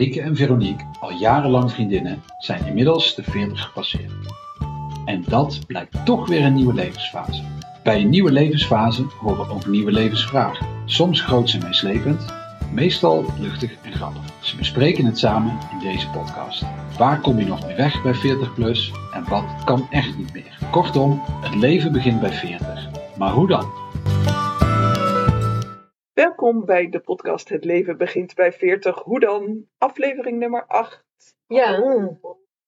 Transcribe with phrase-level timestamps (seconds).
[0.00, 4.12] Marieke en Veronique, al jarenlang vriendinnen, zijn inmiddels de 40 gepasseerd.
[5.04, 7.42] En dat blijkt toch weer een nieuwe levensfase.
[7.82, 10.66] Bij een nieuwe levensfase horen ook nieuwe levensvragen.
[10.84, 12.24] Soms groots en meeslepend,
[12.72, 14.22] meestal luchtig en grappig.
[14.40, 16.64] Ze bespreken het samen in deze podcast.
[16.98, 20.58] Waar kom je nog mee weg bij 40 plus en wat kan echt niet meer?
[20.70, 22.88] Kortom, het leven begint bij 40.
[23.16, 23.79] Maar hoe dan?
[26.12, 28.98] Welkom bij de podcast Het leven begint bij 40.
[29.02, 29.66] Hoe dan?
[29.78, 31.04] Aflevering nummer 8.
[31.46, 31.78] Ja,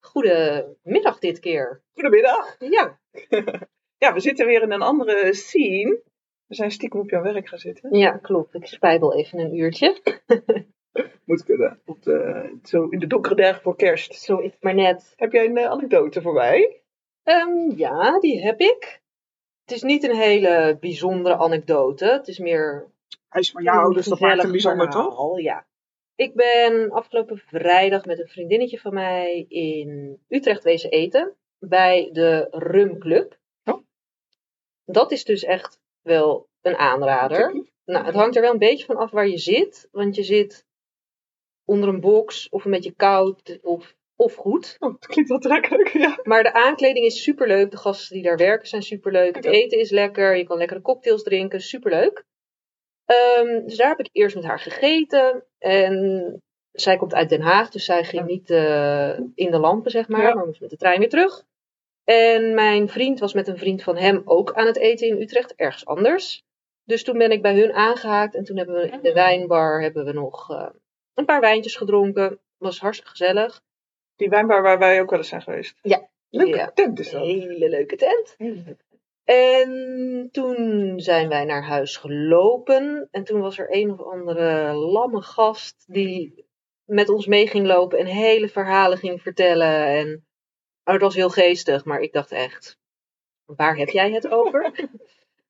[0.00, 1.82] goedemiddag dit keer.
[1.92, 2.56] Goedemiddag.
[2.58, 3.00] Ja,
[4.02, 6.02] Ja, we zitten weer in een andere scene.
[6.46, 7.96] We zijn stiekem op jouw werk gaan zitten.
[7.96, 8.54] ja klopt.
[8.54, 10.00] Ik spijbel even een uurtje.
[11.24, 11.80] Moet kunnen.
[11.84, 14.14] Op de, zo in de donkere dagen voor kerst.
[14.14, 15.12] Zo is maar net.
[15.16, 16.82] Heb jij een eh, anekdote voor mij?
[17.22, 19.00] Ehm, ja, die heb ik.
[19.64, 22.04] Het is niet een hele bijzondere anekdote.
[22.04, 22.91] Het is meer
[23.32, 25.40] Hij is van jou, dus dat maakt hem bijzonder, toch?
[25.40, 25.66] Ja.
[26.14, 31.36] Ik ben afgelopen vrijdag met een vriendinnetje van mij in Utrecht wezen eten.
[31.58, 33.38] Bij de Rum Club.
[33.64, 33.84] Oh.
[34.84, 37.64] Dat is dus echt wel een aanrader.
[37.84, 39.88] Nou, het hangt er wel een beetje van af waar je zit.
[39.92, 40.66] Want je zit
[41.64, 44.76] onder een box of een beetje koud of, of goed.
[44.78, 46.18] Oh, dat klinkt wel trekkelijk, ja.
[46.22, 47.70] Maar de aankleding is superleuk.
[47.70, 49.34] De gasten die daar werken zijn superleuk.
[49.34, 50.36] Het eten is lekker.
[50.36, 51.60] Je kan lekkere cocktails drinken.
[51.60, 52.24] Superleuk.
[53.12, 55.44] Ehm, dus daar heb ik eerst met haar gegeten.
[55.58, 57.70] En zij komt uit Den Haag.
[57.70, 60.22] Dus zij ging niet eh, in de lampen, zeg maar.
[60.22, 60.34] Ja.
[60.34, 61.44] Maar moest met de trein weer terug.
[62.04, 65.54] En mijn vriend was met een vriend van hem ook aan het eten in Utrecht.
[65.54, 66.42] Ergens anders.
[66.84, 68.34] Dus toen ben ik bij hun aangehaakt.
[68.34, 69.14] En toen hebben we in de Ah.
[69.14, 70.68] wijnbar hebben we nog eh,
[71.14, 72.40] een paar wijntjes gedronken.
[72.58, 73.60] Was hartstikke gezellig.
[74.16, 75.78] Die wijnbar waar wij ook wel eens zijn geweest.
[75.82, 76.08] Ja.
[76.30, 76.70] Leuke Ja.
[76.74, 77.22] tent is dat.
[77.22, 78.36] hele leuke tent.
[79.24, 83.08] En toen zijn wij naar huis gelopen.
[83.10, 86.46] En toen was er een of andere lamme gast die
[86.84, 89.86] met ons mee ging lopen en hele verhalen ging vertellen.
[89.86, 90.24] En
[90.84, 92.78] oh, het was heel geestig, maar ik dacht echt,
[93.44, 94.70] waar heb jij het over?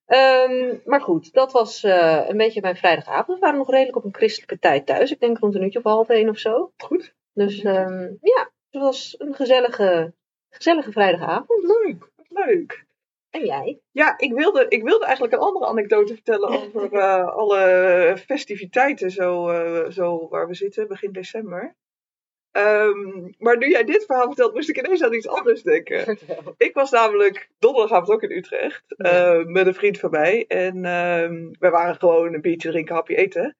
[0.06, 3.38] Ehm, maar goed, dat was eh, een beetje mijn vrijdagavond.
[3.38, 5.10] We waren nog redelijk op een christelijke tijd thuis.
[5.10, 6.72] Ik denk rond een uurtje of half één of zo.
[6.76, 7.14] Goed.
[7.32, 10.12] Dus ehm, ja, het was een gezellige,
[10.50, 11.62] gezellige vrijdagavond.
[11.62, 12.10] Leuk.
[12.28, 12.84] Leuk.
[13.32, 13.80] En jij?
[13.90, 19.48] Ja, ik wilde, ik wilde eigenlijk een andere anekdote vertellen over eh, alle festiviteiten zo,
[19.48, 21.76] eh, zo waar we zitten, begin december.
[22.50, 26.18] Ehm, maar nu jij dit verhaal vertelt, moest ik ineens aan iets anders denken.
[26.56, 30.44] Ik was namelijk donderdagavond ook in Utrecht eh, met een vriend van mij.
[30.46, 33.56] En ehm we waren gewoon een biertje drinken, hapje eten.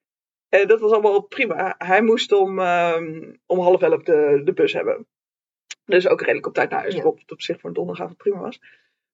[0.49, 1.75] En dat was allemaal prima.
[1.79, 5.07] Hij moest om, ehm, om half elf de, de bus hebben.
[5.85, 6.95] Dus ook redelijk op tijd naar huis.
[6.95, 7.03] Ja.
[7.03, 8.61] Wat op zich voor een donderdagavond prima was.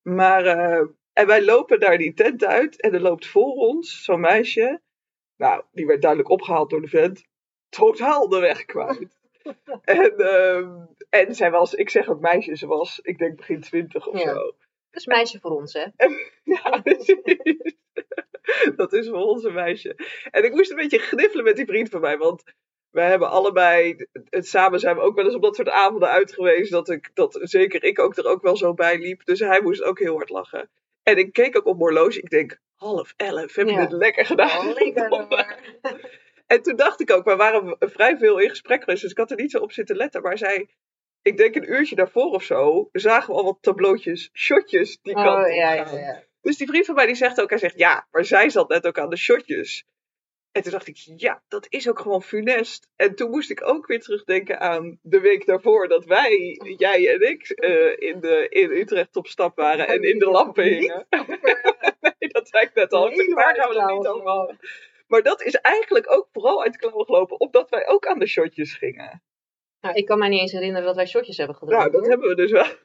[0.03, 2.81] Maar eh, en wij lopen daar die tent uit.
[2.81, 4.81] En er loopt voor ons zo'n meisje.
[5.37, 7.25] Nou, die werd duidelijk opgehaald door de vent.
[7.69, 9.19] Totaal de weg kwijt.
[9.83, 14.07] en, ehm, en zij was, ik zeg ook meisje, ze was, ik denk begin twintig
[14.07, 14.29] of Ja.
[14.29, 14.35] zo.
[14.91, 15.87] Dat is meisje voor ons, hè?
[16.55, 17.77] Ja, precies.
[18.77, 19.97] Dat is voor ons een meisje.
[20.31, 22.43] En ik moest een beetje gniffelen met die vriend van mij, want
[22.99, 26.33] we hebben allebei, het samen zijn we ook wel eens op dat soort avonden uit
[26.33, 29.25] geweest, dat, ik, dat zeker ik ook er ook wel zo bij liep.
[29.25, 30.71] Dus hij moest ook heel hard lachen.
[31.03, 33.81] En ik keek ook op mijn horloge, ik denk, half elf, heb je Ja.
[33.81, 34.69] het lekker gedaan?
[34.69, 35.57] Oh, lekker.
[36.47, 39.31] En toen dacht ik ook, we waren vrij veel in gesprek geweest, dus ik had
[39.31, 40.23] er niet zo op zitten letten.
[40.23, 40.69] Maar zij,
[41.23, 45.27] ik denk een uurtje daarvoor of zo, zagen we al wat tableautjes, shotjes die kant
[45.27, 45.99] Oh, op ja, gaan.
[45.99, 46.23] ja.
[46.41, 48.87] Dus die vriend van mij die zegt ook, hij zegt ja, maar zij zat net
[48.87, 49.85] ook aan de shotjes.
[50.53, 52.89] En toen dacht ik, ja, dat is ook gewoon funest.
[52.97, 57.31] En toen moest ik ook weer terugdenken aan de week daarvoor dat wij, jij en
[57.31, 61.07] ik, eh, in, de, in Utrecht op stap waren en in de lampen hingen.
[62.01, 63.13] nee, dat zei ik net al.
[63.15, 64.57] Zeg, Waar gaan we het niet over?
[65.07, 68.75] Maar dat is eigenlijk ook vooral uit klauwen gelopen, omdat wij ook aan de shotjes
[68.75, 69.23] gingen.
[69.81, 71.91] Nou, ik kan mij niet eens herinneren dat wij shotjes hebben gedronken.
[71.91, 72.11] Nou, dat hoor.
[72.11, 72.67] hebben we dus wel.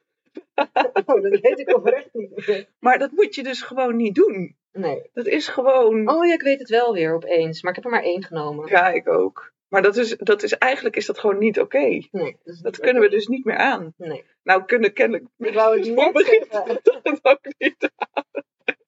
[1.05, 2.67] Oh, dat weet ik oprecht niet.
[2.79, 4.55] Maar dat moet je dus gewoon niet doen.
[4.73, 5.09] Nee.
[5.13, 6.09] Dat is gewoon.
[6.09, 7.61] Oh ja, ik weet het wel weer opeens.
[7.61, 8.69] Maar ik heb er maar één genomen.
[8.69, 9.53] Ja, ik ook.
[9.67, 12.01] Maar dat is, dat is eigenlijk is dat gewoon niet oké.
[12.11, 12.37] Nee.
[12.43, 13.93] Dat, niet kunnen we dus niet meer aan.
[13.97, 14.23] Nee.
[14.43, 15.27] Nou, kunnen kennelijk.
[15.37, 17.91] Ik wou het net begin dat ook niet.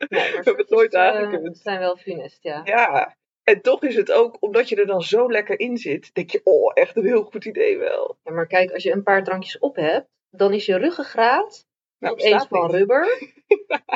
[0.10, 1.58] Nee, maar We hebben het nooit eh, aangekund.
[1.58, 2.62] zijn wel funest, ja.
[2.64, 3.16] Ja.
[3.44, 6.42] En toch is het ook, omdat je er dan zo lekker in zit, denk je,
[6.44, 8.18] oh, echt een heel goed idee wel.
[8.24, 11.66] Ja, Maar kijk, als je een paar drankjes op hebt, dan is je ruggengraat
[12.06, 13.08] Nou, bestaat van rubber.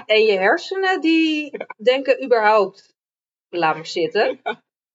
[0.06, 2.96] En je hersenen die denken überhaupt,
[3.50, 4.42] laat maar zitten.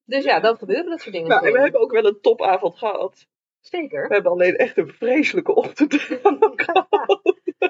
[0.05, 1.29] Dus ja, dan gebeuren dat soort dingen.
[1.29, 3.27] Nou, en we hebben ook wel een topavond gehad.
[3.59, 4.07] Zeker.
[4.07, 7.21] We hebben alleen echt een vreselijke ochtend gehad.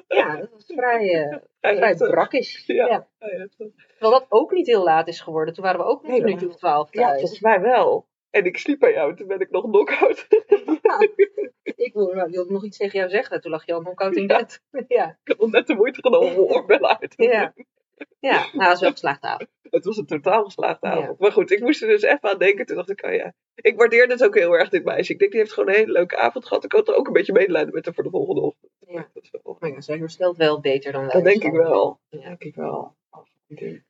[0.08, 2.64] Ja, dat was vrij, eh vrij brakkisch.
[2.66, 2.88] Ja.
[2.88, 3.08] Ja.
[3.20, 3.48] Ja.
[3.88, 5.54] Terwijl dat ook niet heel laat is geworden.
[5.54, 7.20] Toen waren we ook nog een minuutje of twaalf Ja, thuis.
[7.20, 8.08] volgens mij wel.
[8.36, 10.28] En ik sliep bij jou, toen ben ik nog knock-out.
[11.76, 13.42] ik wilde, wilde nog iets tegen jou zeggen.
[13.42, 14.62] Toen lag je al nog koud in bed.
[14.88, 17.28] Ja, Ik had net de moeite genomen om oorbellen uit te doen.
[17.30, 17.54] ja.
[18.20, 19.50] Ja, nou, dat is wel geslaagd avond.
[19.76, 21.06] Het was een totaal geslaagde avond.
[21.06, 21.16] Ja.
[21.18, 22.66] Maar goed, ik moest er dus even aan denken.
[22.66, 23.34] Toen dacht ik, oh ja.
[23.56, 25.14] Ik waardeer het ook heel erg, dit meisje.
[25.14, 26.64] Ik denk, die heeft gewoon een hele leuke avond gehad.
[26.64, 28.72] Ik had er ook een beetje medelijden met haar voor de volgende ochtend.
[28.88, 29.10] Ja.
[29.14, 31.12] Dat, is wel- Maar ja, zij herstelt wel beter dan wij.
[31.14, 32.00] dat denk ik wel.
[32.10, 32.20] Ja.
[32.20, 32.96] denk ik wel.
[33.48, 33.84] Ik denk-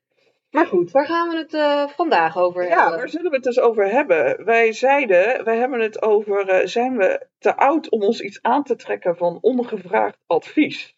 [0.55, 2.97] Maar goed, waar gaan we het eh, vandaag over Ja, hebben?
[2.97, 4.45] waar zullen we het dus over hebben?
[4.45, 8.63] Wij zeiden, wij hebben het over, eh, zijn we te oud om ons iets aan
[8.63, 10.97] te trekken van ongevraagd advies?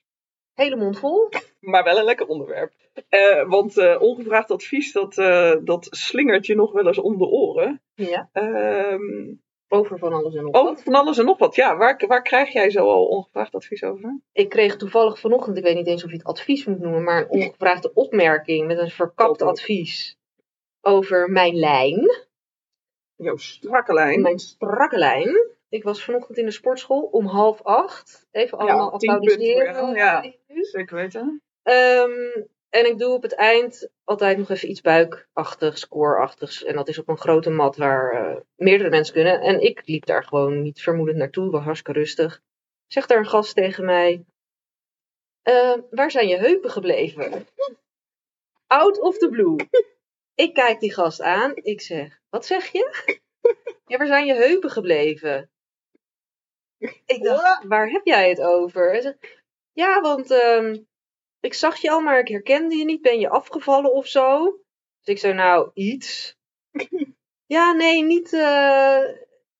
[0.54, 1.30] Hele mond vol.
[1.60, 2.74] Maar wel een lekker onderwerp.
[3.10, 5.14] Eh, want ongevraagd advies, dat,
[5.66, 7.82] dat slingert je nog wel eens om de oren.
[7.94, 9.34] Ja, Ehm,
[9.68, 10.84] over van alles en nog oh, wat.
[10.84, 11.56] van alles en nog wat.
[11.56, 14.20] Ja, waar, waar krijg jij zo al ongevraagd advies over?
[14.32, 17.22] Ik kreeg toevallig vanochtend, ik weet niet eens of je het advies moet noemen, maar
[17.22, 19.48] een ongevraagde opmerking met een verkapt Top.
[19.48, 20.18] advies
[20.82, 22.28] over mijn lijn.
[23.16, 24.22] Jouw strakke lijn.
[24.22, 25.56] Mijn strakke lijn.
[25.70, 28.28] Ik was vanochtend in de sportschool om half acht.
[28.32, 29.94] Even allemaal voor applaudisseren.
[29.96, 30.34] ja.
[30.48, 31.42] Zeker weten.
[31.64, 36.64] Ehm, en ik doe op het eind altijd nog even iets buikachtigs, scoreachtigs.
[36.64, 39.42] En dat is op een grote mat waar eh, meerdere mensen kunnen.
[39.42, 42.42] En ik liep daar gewoon niet vermoedend naartoe, was hartstikke rustig.
[42.88, 44.26] Zegt daar een gast tegen mij:
[45.42, 47.48] "Eh, Waar zijn je heupen gebleven?
[48.68, 49.56] Out of the blue.
[50.36, 51.52] Ik kijk die gast aan.
[51.56, 53.16] Ik zeg: Wat zeg je?
[53.86, 55.50] Ja, waar zijn je heupen gebleven?
[57.06, 58.90] Ik dacht: Waar heb jij het over?
[58.90, 59.44] Hij zegt:
[59.74, 60.32] Ja, want.
[60.32, 60.78] ehm,
[61.40, 63.02] ik zag je al, maar ik herkende je niet.
[63.02, 64.44] Ben je afgevallen of zo?
[65.04, 66.36] Dus ik zei, nou, iets.
[67.56, 69.00] ja, nee, niet, eh,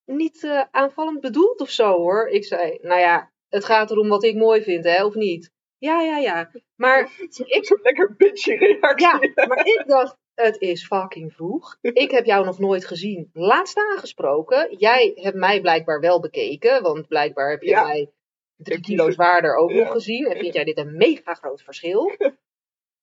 [0.06, 2.28] niet eh, aanvallend bedoeld of zo hoor.
[2.28, 5.52] Ik zei, nou ja, het gaat erom wat ik mooi vind, hè, of niet?
[5.78, 6.52] Ja, ja, ja.
[6.76, 7.12] Maar
[7.46, 9.08] Ik zo'n lekker bitchy reactie.
[9.36, 11.78] ja, maar ik dacht, het is fucking vroeg.
[11.82, 13.30] Ik heb jou nog nooit gezien.
[13.34, 14.78] Laatst aangesproken.
[14.78, 16.82] Jij hebt mij blijkbaar wel bekeken.
[16.82, 17.84] Want blijkbaar heb je Ja.
[17.84, 18.12] mij
[18.58, 20.26] drie kilo zwaarder ook nog gezien.
[20.26, 22.12] En vind jij dit een mega groot verschil.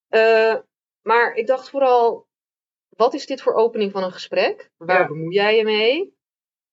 [0.09, 0.55] Eh,
[1.03, 2.27] maar ik dacht vooral,
[2.89, 4.71] wat is dit voor opening van een gesprek?
[4.77, 5.07] Waar Ja.
[5.07, 6.17] bemoei jij je mee?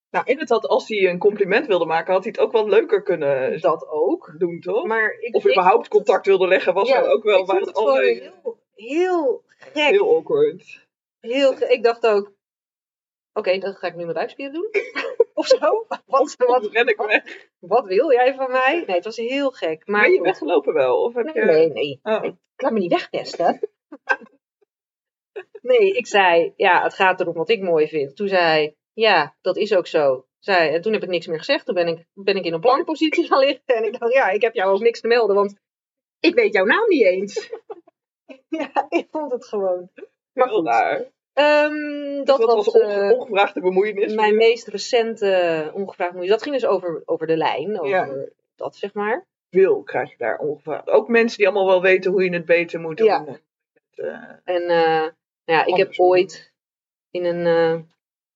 [0.09, 2.67] Nou, en het had, als hij een compliment wilde maken, had hij het ook wel
[2.67, 4.33] leuker kunnen Dat ook.
[4.37, 4.85] doen, toch?
[4.85, 7.39] Maar ik, of ik überhaupt contact wilde leggen, was Ja, er ook wel.
[7.39, 9.89] ik Maar het heel, heel gek.
[9.89, 10.87] heel awkward.
[11.19, 12.31] Heel, ik dacht ook,
[13.33, 14.69] oké, dan ga ik nu mijn buikspieren doen.
[15.33, 15.85] of zo.
[16.05, 17.49] Wat, Wat ren ik weg?
[17.59, 18.83] wat wil jij van mij?
[18.87, 19.87] Nee, het was heel gek.
[19.87, 21.01] Maar Ben je weggelopen wel?
[21.03, 21.51] Of heb Nee, je...
[21.51, 21.99] nee, nee.
[22.03, 22.23] Oh.
[22.23, 23.59] Ik laat me niet wegpesten.
[25.61, 28.15] nee, ik zei, ja, het gaat erom wat ik mooi vind.
[28.15, 30.25] Toen zei hij, ja, dat is ook zo.
[30.39, 31.65] Zei, en toen heb ik niks meer gezegd.
[31.65, 33.63] Toen ben ik, ben ik in een plankpositie gaan liggen.
[33.65, 35.59] En ik dacht, ja, ik heb jou ook niks te melden, want
[36.19, 37.49] ik weet jouw naam niet eens.
[38.59, 39.89] ja, ik vond het gewoon.
[40.33, 40.65] Maar goed.
[41.33, 44.13] Ehm, Dus dat, dat was eh, ongevraagde bemoeienis.
[44.13, 46.31] mijn meest recente ongevraagd moeite.
[46.31, 48.09] Dat ging dus over, over de lijn, over Ja.
[48.55, 49.25] dat zeg maar.
[49.49, 50.89] Veel krijg je daar ongevraagd.
[50.89, 53.07] Ook mensen die allemaal wel weten hoe je het beter moet doen.
[53.07, 53.25] Ja.
[53.95, 55.07] Eh, En eh,
[55.43, 56.53] ja, ik heb ooit
[57.11, 57.81] in een eh,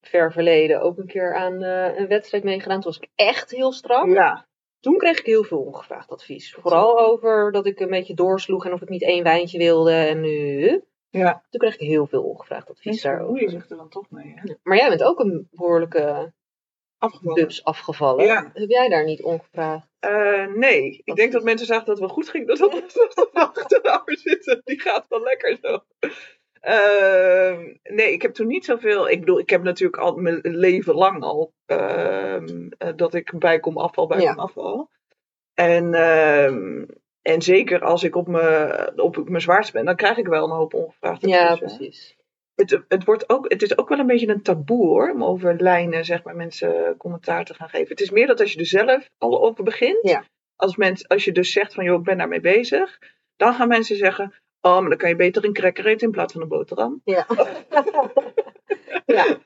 [0.01, 2.81] ver verleden ook een keer aan eh, een wedstrijd meegedaan.
[2.81, 4.07] Toen was ik echt heel strak.
[4.07, 4.48] ja.
[4.80, 6.53] Toen kreeg ik heel veel ongevraagd advies.
[6.53, 9.91] Vooral over dat ik een beetje doorsloeg en of ik niet één wijntje wilde.
[9.94, 10.83] En nu,
[11.17, 11.44] ja.
[11.50, 13.25] toen kreeg ik heel veel ongevraagd advies daarover.
[13.33, 14.33] bemoeien zich er dan toch mee.
[14.35, 14.53] Hè?
[14.63, 16.34] Maar jij bent ook een behoorlijke
[16.98, 17.62] Afgevallen.
[17.63, 18.25] afgevallen.
[18.25, 18.50] Ja.
[18.53, 19.88] Heb jij daar niet ongevraagd?
[20.00, 22.48] Eh, nee, ik denk dat mensen zagen dat het wel goed ging.
[22.48, 24.62] Dat we achterover zitten.
[24.63, 25.79] Die gaat wel lekker zo.
[26.62, 29.10] Ehm, nee, ik heb toen niet zoveel.
[29.10, 33.77] Ik bedoel, ik heb natuurlijk al mijn leven lang al ehm, eh, dat ik bijkom
[33.77, 34.34] afval, bijkom Ja.
[34.34, 34.89] afval.
[35.53, 36.86] En, ehm,
[37.25, 40.55] en zeker als ik op mijn, op mijn zwaarst ben, dan krijg ik wel een
[40.55, 42.15] hoop ongevraagd Ja, precies.
[42.55, 45.62] Het, het, wordt ook, het is ook wel een beetje een taboe hoor, om over
[45.62, 47.88] lijnen zeg maar, mensen commentaar te gaan geven.
[47.88, 50.24] Het is meer dat als je er zelf al over begint, Ja.
[50.55, 53.00] als, mens, als je dus zegt van joh, ik ben daarmee bezig,
[53.36, 56.34] dan gaan mensen zeggen, oh, maar dan kan je beter een cracker eten in plaats
[56.34, 57.01] van een boterham.
[57.03, 57.27] Ja.
[59.05, 59.38] ja.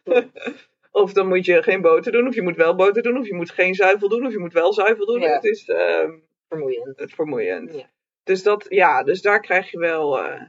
[0.92, 3.36] Of dan moet je geen boter doen, of je moet wel boter doen, of je
[3.36, 5.20] moet geen zuivel doen, of je moet wel zuivel doen.
[5.20, 5.34] Ja.
[5.34, 6.12] Het is ehm,
[6.50, 7.00] Vermoeiend.
[7.00, 7.74] het vermoeiend.
[7.74, 7.90] Ja.
[8.24, 10.20] Dus dat, ja, dus daar krijg je wel.
[10.24, 10.42] eh,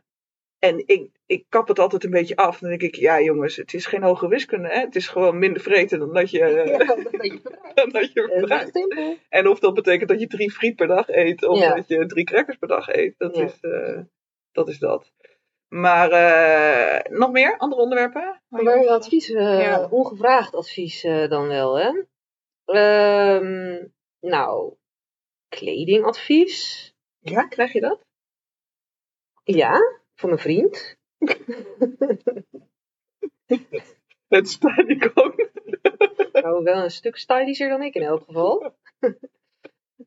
[0.58, 2.58] en ik, ik kap het altijd een beetje af.
[2.58, 4.68] Dan denk ik, ja jongens, het is geen hoge wiskunde.
[4.68, 4.80] Hè?
[4.80, 7.42] Het is gewoon minder vreten dan dat je, Ja, verdraaid.
[7.74, 9.16] dan dat je simpel.
[9.28, 11.74] En of dat betekent dat je drie friet per dag eet, of Ja.
[11.74, 13.14] dat je drie crackers per dag eet.
[13.18, 13.44] Dat, Ja.
[13.44, 13.98] is, eh,
[14.52, 15.12] dat is dat.
[15.68, 17.56] Maar eh, nog meer?
[17.56, 18.42] Andere onderwerpen?
[18.48, 21.90] Maar advies, eh, ongevraagd advies eh, dan wel, hè?
[22.64, 23.84] Ehm,
[24.20, 24.74] nou,
[25.50, 26.88] kledingadvies.
[27.18, 28.04] Ja, krijg je dat?
[29.42, 30.96] Ja, van mijn vriend.
[34.28, 35.48] Het spijt ik ook.
[36.32, 38.74] Nou, wel een stuk stylischer dan ik in elk geval.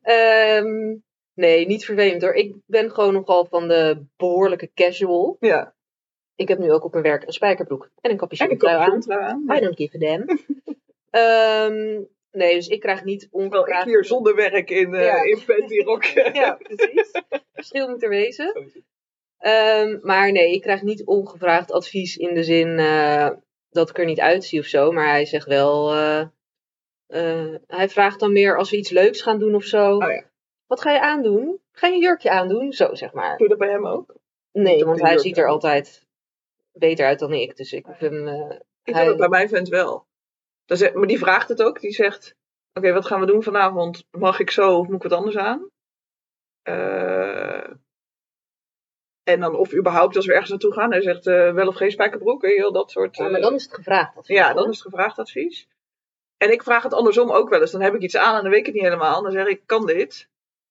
[0.02, 0.96] Ehm,
[1.34, 2.34] nee, niet vervelend hoor.
[2.34, 5.36] Ik ben gewoon nogal van de behoorlijke casual.
[5.40, 5.74] Ja.
[6.34, 9.12] Ik heb nu ook op mijn werk een spijkerbroek en een En capuchon aan.
[9.12, 9.56] aan.
[9.56, 10.38] I don't give a damn.
[11.10, 12.02] Ehm,
[12.34, 13.84] nee, dus ik krijg niet Terwijl ik ongevraagd...
[13.86, 15.22] hier zonder werk in, eh Ja.
[15.22, 16.30] in pentyrokje.
[16.32, 17.10] Ja, precies.
[17.52, 18.72] Verschil moet er wezen.
[19.38, 23.30] Ehm, maar nee, ik krijg niet ongevraagd advies in de zin eh,
[23.70, 24.92] dat ik er niet uitzie of zo.
[24.92, 25.92] Maar hij zegt wel.
[25.92, 29.96] eh, hij vraagt dan meer als we iets leuks gaan doen of zo.
[29.96, 30.24] Oh ja.
[30.66, 31.60] Wat ga je aandoen?
[31.72, 32.72] Ga je een jurkje aandoen?
[32.72, 33.36] Zo zeg maar.
[33.36, 34.14] Doe je dat bij hem ook?
[34.52, 36.06] Nee, want hij ziet er altijd
[36.72, 37.56] beter uit dan ik.
[37.56, 38.28] Dus ik hem.
[38.28, 40.06] eh, Ik hij- doe dat bij mijn vent wel.
[40.66, 41.80] Maar die vraagt het ook.
[41.80, 42.34] Die zegt,
[42.72, 44.04] oké, wat gaan we doen vanavond?
[44.10, 45.68] Mag ik zo of moet ik wat anders aan?
[46.62, 47.70] Eh,
[49.22, 50.90] en dan of überhaupt als we ergens naartoe gaan.
[50.90, 52.42] Hij zegt eh, wel of geen spijkerbroek.
[52.42, 53.16] wel, dat soort...
[53.16, 54.16] ja, eh, maar dan is het gevraagd.
[54.16, 54.54] advies, ja, hoor.
[54.54, 55.66] dan is het gevraagd advies.
[56.36, 57.70] En ik vraag het andersom ook wel eens.
[57.70, 59.22] Dan heb ik iets aan en dan weet ik het niet helemaal.
[59.22, 60.28] Dan zeg ik, kan dit?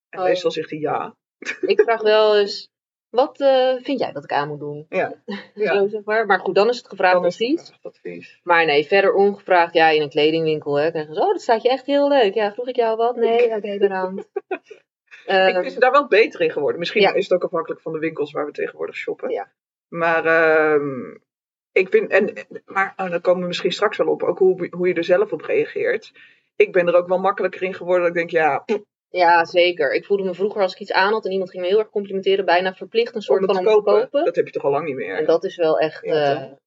[0.09, 0.25] En Oh.
[0.25, 1.15] meestal zegt hij ja.
[1.62, 2.69] Ik vraag wel eens.
[3.13, 4.86] Wat eh, vind jij dat ik aan moet doen?
[4.89, 5.13] Ja.
[5.53, 5.74] Ja.
[5.74, 6.25] Zo zeg maar.
[6.25, 7.74] Maar goed, dan is het gevraagd Dan het advies.
[7.82, 8.39] advies.
[8.43, 9.74] Maar nee, verder ongevraagd.
[9.74, 11.22] Ja, in een kledingwinkel hè, krijgen ze.
[11.22, 12.34] Oh, dat staat je echt heel leuk.
[12.34, 13.15] Ja, vroeg ik jou wat?
[13.15, 14.29] Nee, oké, bedankt.
[14.48, 14.60] Ik
[15.25, 16.79] Ehm, ben daar wel beter in geworden.
[16.79, 17.13] Misschien Ja.
[17.13, 19.29] is het ook afhankelijk van de winkels waar we tegenwoordig shoppen.
[19.29, 19.51] Ja.
[19.88, 21.17] Maar ehm,
[21.72, 22.34] ik vind, en,
[22.65, 25.32] maar oh, dan komen we misschien straks wel op, ook hoe, hoe je er zelf
[25.32, 26.12] op reageert.
[26.55, 28.65] Ik ben er ook wel makkelijker in geworden dat ik denk, ja,
[29.17, 29.93] ja, zeker.
[29.93, 31.89] Ik voelde me vroeger als ik iets aan had en iemand ging me heel erg
[31.89, 34.25] complimenteren, bijna verplicht een soort van om te kopen, kopen.
[34.25, 35.17] dat heb je toch al lang niet meer.
[35.17, 36.58] En dat is wel echt Ja?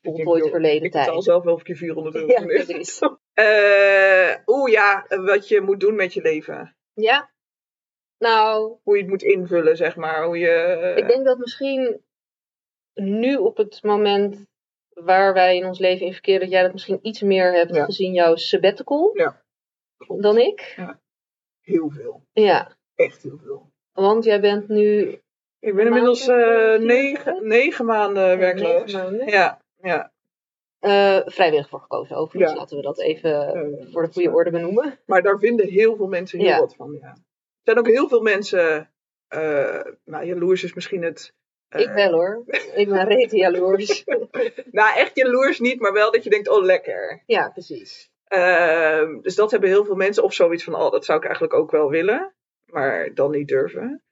[0.00, 1.24] Ik voltooid verleden Ik betaal tijd.
[1.24, 2.26] zelf wel een keer 400 euro.
[2.32, 2.98] Ja, precies.
[3.32, 6.76] Eh, Oeh ja, wat je moet doen met je leven.
[6.94, 7.30] Ja.
[8.18, 10.24] Nou, Hoe je het moet invullen, zeg maar.
[10.24, 12.00] Hoe je, eh, ik denk dat misschien
[12.94, 14.46] nu op het moment
[14.88, 17.84] waar wij in ons leven in verkeren, dat jij dat misschien iets meer hebt Ja.
[17.84, 19.42] gezien, jouw sabbatical, Ja,
[20.18, 20.76] dan ik.
[21.62, 22.22] Heel veel.
[22.32, 23.70] Ja, Echt heel veel.
[23.92, 25.00] want jij bent nu
[25.60, 27.48] Ik ben inmiddels eh, negen, maanden?
[27.48, 28.92] negen maanden werkloos.
[28.92, 29.26] negen maanden.
[29.28, 30.12] Ja, ja.
[30.78, 32.16] eh, vrijwillig voor gekozen.
[32.16, 32.58] Overigens Ja.
[32.58, 34.98] laten we dat even Eh, voor de goede orde benoemen.
[35.06, 36.98] Maar daar vinden heel veel mensen heel wat van.
[37.00, 37.08] Ja.
[37.08, 37.16] Er
[37.62, 38.90] zijn ook heel veel mensen.
[40.04, 41.34] nou, jaloers is misschien het.
[41.76, 42.42] ik wel hoor.
[42.74, 44.04] Ik ben rete jaloers.
[44.70, 47.22] Nou, echt jaloers niet, maar wel dat je denkt: oh, lekker.
[47.26, 48.10] ja, precies.
[48.32, 50.22] Ehm, dus dat hebben heel veel mensen.
[50.22, 52.34] Of zoiets van: oh, dat zou ik eigenlijk ook wel willen,
[52.64, 54.02] maar dan niet durven.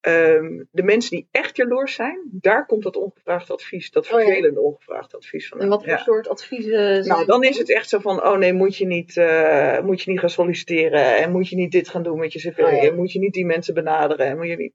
[0.00, 4.24] Ehm, de mensen die echt jaloers zijn, daar komt dat ongevraagd advies, dat Oh ja.
[4.26, 5.60] vervelende ongevraagd advies van.
[5.60, 5.98] En wat voor Ja.
[5.98, 9.16] soort adviezen zijn Nou, dan is het echt zo van, oh nee, moet je niet,
[9.16, 11.16] eh, moet je niet gaan solliciteren.
[11.16, 12.58] En moet je niet dit gaan doen met je cv.
[12.58, 12.78] Oh ja.
[12.78, 14.26] En moet je niet die mensen benaderen.
[14.26, 14.72] En moet je niet...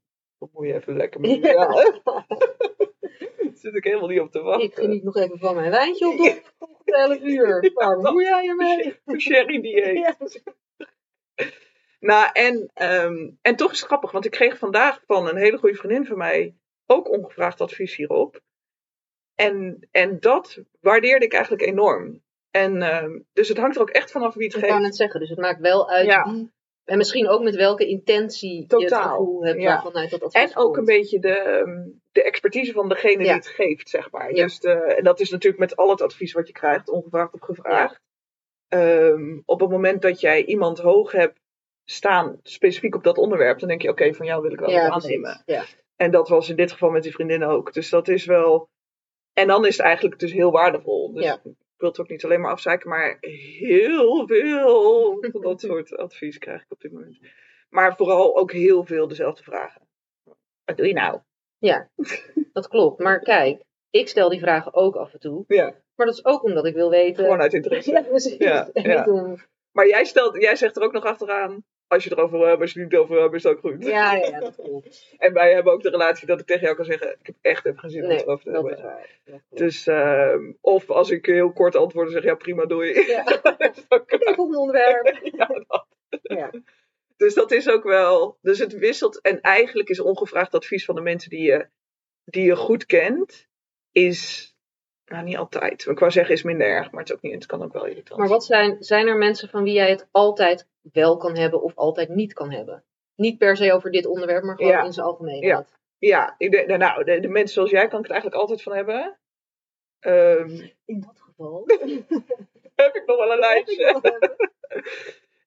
[0.52, 1.42] Moet je even lekker met.
[1.42, 1.58] Daar
[3.54, 4.66] zit ik helemaal niet op te wachten.
[4.66, 6.18] Ik geniet nog even van mijn wijntje op
[6.90, 7.70] 11 uur.
[7.74, 9.18] Waar bemoei jij je mee?
[9.20, 10.42] Sherry dieet.
[12.00, 15.58] Nou, en, ehm, en toch is het grappig, want ik kreeg vandaag van een hele
[15.58, 16.54] goede vriendin van mij
[16.86, 18.40] ook ongevraagd advies hierop.
[19.34, 22.22] En, en dat waardeerde ik eigenlijk enorm.
[22.50, 24.72] En, ehm, dus het hangt er ook echt vanaf wie het Ik geeft.
[24.72, 26.32] kan het zeggen, dus het maakt wel uit Ja.
[26.32, 26.52] wie.
[26.90, 29.72] En misschien ook met welke intentie je het Totaal, gevoel hebt ja.
[29.72, 33.46] waarvanuit dat advies En ook een beetje de, ehm, de expertise van degene die het
[33.46, 34.34] geeft, zeg maar.
[34.34, 34.42] Ja.
[34.42, 37.40] Dus de, en dat is natuurlijk met al het advies wat je krijgt, ongevraagd of
[37.40, 38.00] gevraagd.
[38.68, 41.40] Ehm, op het moment dat jij iemand hoog hebt
[41.84, 44.90] staan, specifiek op dat onderwerp, dan denk je, oké, van jou wil ik wel wat
[44.90, 45.42] aannemen.
[45.46, 45.64] Ja.
[45.96, 47.72] En dat was in dit geval met die vriendin ook.
[47.72, 48.68] Dus dat is wel...
[49.32, 51.12] En dan is het eigenlijk dus heel waardevol.
[51.12, 51.40] Dus Ja.
[51.80, 56.38] Ik wil het ook niet alleen maar afzeiken, maar heel veel van dat soort advies
[56.38, 57.18] krijg ik op dit moment.
[57.68, 59.88] Maar vooral ook heel veel dezelfde vragen.
[60.64, 61.20] Wat doe je nou?
[61.58, 61.90] Ja,
[62.52, 63.00] dat klopt.
[63.02, 65.44] Maar kijk, ik stel die vragen ook af en toe.
[65.46, 67.24] Ja, Maar dat is ook omdat ik wil weten.
[67.24, 67.90] gewoon uit interesse.
[67.96, 68.36] Ja, precies.
[68.36, 68.98] Ja, En ja.
[68.98, 69.36] niet om-
[69.72, 72.72] Maar jij, stelt, jij zegt er ook nog achteraan, als je erover wil hebben, als
[72.72, 73.84] je het niet over wil hebben, is het ook goed.
[73.84, 75.06] ja, ja, dat klopt.
[75.18, 77.66] En wij hebben ook de relatie dat ik tegen jou kan zeggen, ik heb echt
[77.66, 78.78] even geen zin om Nee, het erover te dat hebben.
[78.78, 79.18] is waar.
[79.24, 79.58] Dat.
[79.58, 83.06] Dus, ehm, of als ik heel kort antwoord, dan zeg ja prima, doei.
[83.06, 83.24] Ja.
[83.42, 84.04] Dat is ook-
[84.34, 85.18] Volgende onderwerp.
[85.36, 85.86] ja, dat.
[86.22, 86.50] Ja.
[87.16, 88.38] Dus dat is ook wel.
[88.42, 89.20] Dus het wisselt.
[89.20, 91.68] En eigenlijk is ongevraagd advies van de mensen die je,
[92.24, 93.48] die je goed kent,
[93.92, 94.49] is.
[95.10, 95.86] Nou, niet altijd.
[95.86, 97.86] Ik wou zeggen, is minder erg, maar het, is ook niet, het kan ook wel
[97.86, 101.62] irritant Maar wat zijn, zijn er mensen van wie jij het altijd wel kan hebben
[101.62, 102.84] of altijd niet kan hebben?
[103.14, 104.84] Niet per se over dit onderwerp, maar gewoon Ja.
[104.84, 105.68] in zijn algemeenheid.
[105.68, 105.78] Ja.
[105.98, 108.74] Ja, ik denk- nou, de, de mensen zoals jij kan ik het eigenlijk altijd van
[108.74, 109.18] hebben.
[110.00, 111.64] Ehm, In dat geval.
[112.74, 114.00] heb ik nog wel een lijstje.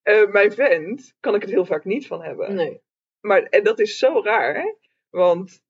[0.04, 2.56] Eh, mijn vent kan ik het heel vaak niet van hebben.
[2.56, 2.82] Nee.
[3.20, 4.76] Maar, en dat is zo raar,
[5.10, 5.63] want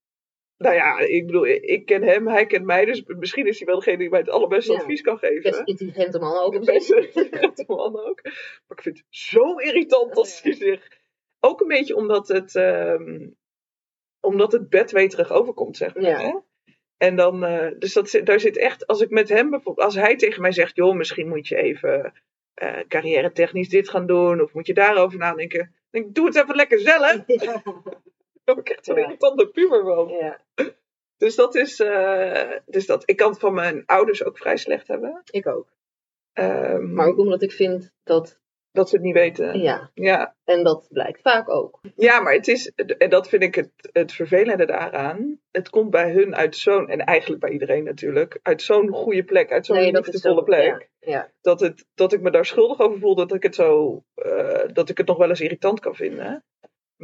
[0.57, 3.75] Nou ja, ik bedoel, ik ken hem, hij kent mij, dus misschien is hij wel
[3.79, 4.79] degene die mij het allerbeste Ja.
[4.79, 5.41] advies kan geven.
[5.41, 6.65] Best intelligente man ook.
[6.65, 8.23] Beste intelligente man ook.
[8.23, 10.87] Maar ik vind het zo irritant als hij zich...
[11.39, 13.27] Ook een beetje omdat het, ehm,
[14.19, 16.03] omdat het bedweterig overkomt, zeg maar.
[16.03, 16.19] Ja.
[16.21, 16.37] Hè?
[16.97, 20.15] En dan, eh, dus dat, daar zit echt, als ik met hem bijvoorbeeld, als hij
[20.15, 22.13] tegen mij zegt, joh, misschien moet je even
[22.53, 25.59] eh carrière technisch dit gaan doen, of moet je daarover nadenken.
[25.59, 27.17] Dan denk ik, doe het even lekker zelf.
[28.43, 29.01] Dan word ik echt een Ja.
[29.03, 30.07] irritante puber van.
[30.07, 30.39] ja,
[31.17, 34.87] Dus dat is, eh, dus dat, ik kan het van mijn ouders ook vrij slecht
[34.87, 35.21] hebben.
[35.31, 35.67] ik ook.
[36.33, 38.39] Ehm, Maar ook omdat ik vind dat,
[38.71, 39.59] dat ze het niet weten.
[39.59, 41.79] ja, Ja, en dat blijkt vaak ook.
[41.95, 45.39] ja maar het is, en dat vind ik het, het vervelende daaraan.
[45.51, 49.51] Het komt bij hun uit zo'n, en eigenlijk bij iedereen natuurlijk, uit zo'n goede plek,
[49.51, 50.89] uit zo'n Nee, liefdevolle zo, plek.
[50.99, 51.31] Ja, ja.
[51.41, 54.89] Dat, het, dat ik me daar schuldig over voel, dat ik het zo, eh, dat
[54.89, 56.43] ik het nog wel eens irritant kan vinden.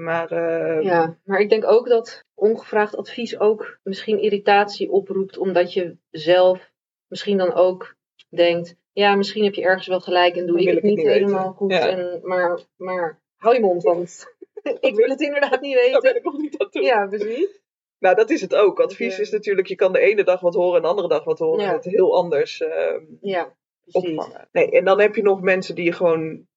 [0.03, 5.74] Maar eh, Ja, maar ik denk ook dat ongevraagd advies ook misschien irritatie oproept, omdat
[5.74, 6.72] je zelf
[7.08, 7.96] misschien dan ook
[8.29, 10.98] denkt, ja, misschien heb je ergens wel gelijk en doe ik het ik het niet
[10.98, 11.56] niet helemaal weten.
[11.56, 11.72] goed.
[11.72, 11.89] Ja.
[11.89, 14.25] En, maar, maar hou je mond, want
[14.79, 16.15] ik wil het inderdaad niet ben weten.
[16.15, 16.82] ik nog niet aan toe.
[16.82, 17.62] Ja, precies.
[18.00, 18.79] Nou, dat is het ook.
[18.79, 19.22] Advies Ja.
[19.22, 21.62] is natuurlijk, je kan de ene dag wat horen en de andere dag wat horen.
[21.63, 21.68] Ja.
[21.70, 24.10] En het heel anders eh, Ja, precies.
[24.10, 24.48] opvangen.
[24.51, 26.48] Nee, en dan heb je nog mensen die je gewoon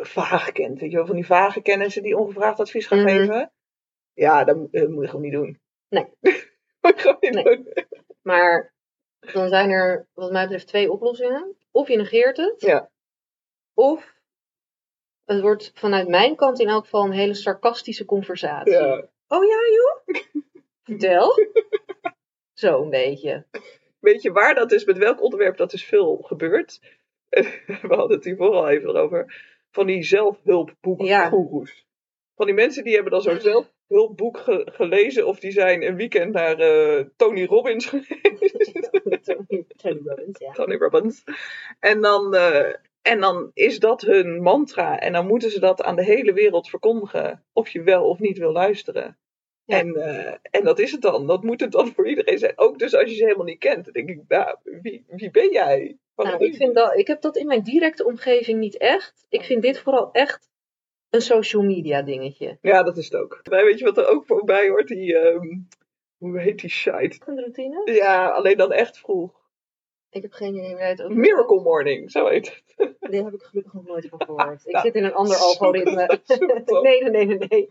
[0.00, 0.80] vaag kent.
[0.80, 3.08] Weet je wel, van die vage kennissen die ongevraagd advies gaan Mhm.
[3.08, 3.52] geven.
[4.12, 5.60] Ja, dat, moet- dat moet je gewoon niet doen.
[5.88, 6.04] Nee.
[6.80, 7.44] moet je gewoon niet Nee.
[7.44, 7.72] doen.
[8.22, 8.74] Maar
[9.32, 11.56] dan zijn er, wat mij betreft, twee oplossingen.
[11.70, 12.90] Of je negeert het, Ja.
[13.74, 14.14] of
[15.24, 18.72] het wordt vanuit mijn kant in elk geval een hele sarcastische conversatie.
[18.72, 19.08] Ja.
[19.28, 20.22] Oh ja, joh?
[20.84, 21.32] Vertel.
[22.52, 23.46] Zo'n beetje.
[23.98, 26.80] Weet je waar dat is, met welk onderwerp dat is veel gebeurt?
[27.82, 29.51] We hadden het hiervoor al even over.
[29.72, 31.86] Van die zelfhulpboekgoeroes.
[32.36, 35.26] Van die mensen die hebben dan zo'n zelfhulpboek ge- gelezen.
[35.26, 38.80] Of die zijn een weekend naar eh, Tony Robbins geweest.
[39.82, 40.52] Tony Robbins, ja.
[40.52, 41.24] Tony Robbins.
[41.80, 44.98] En dan, eh, en dan is dat hun mantra.
[44.98, 47.44] En dan moeten ze dat aan de hele wereld verkondigen.
[47.52, 49.16] Of je wel of niet wil luisteren.
[49.66, 51.26] En, eh, en dat is het dan.
[51.26, 52.52] Dat moet het dan voor iedereen zijn.
[52.56, 53.84] Ook dus als je ze helemaal niet kent.
[53.84, 55.98] Dan denk ik, nou, wie, wie ben jij?
[56.14, 59.26] Wat Nou, ik, vind dat, ik heb dat in mijn directe omgeving niet echt.
[59.28, 60.50] Ik vind dit vooral echt
[61.10, 62.58] een social media dingetje.
[62.60, 63.40] Ja, dat is het ook.
[63.50, 64.88] Maar weet je wat er ook voorbij hoort?
[64.88, 65.58] Die, ehm,
[66.18, 67.20] hoe heet die shite?
[67.26, 67.92] Een routine?
[67.92, 69.41] Ja, alleen dan echt vroeg.
[70.12, 72.96] Ik heb geen idee waar het Miracle Morning, zo heet het.
[73.12, 74.62] Daar heb ik gelukkig nog nooit van gehoord.
[74.66, 76.08] Ik Nou, zit in een ander algoritme.
[76.66, 76.82] op.
[76.82, 77.68] nee, nee, nee, nee, nee.